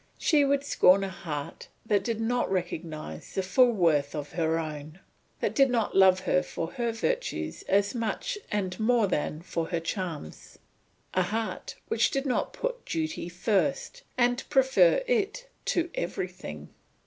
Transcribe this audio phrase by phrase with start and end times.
[0.17, 4.99] She would scorn a heart that did not recognise the full worth of her own;
[5.41, 9.79] that did not love her for her virtues as much and more than for her
[9.79, 10.57] charms;
[11.13, 16.69] a heart which did not put duty first, and prefer it to everything.